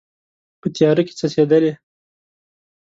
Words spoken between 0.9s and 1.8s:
کې څڅیدلې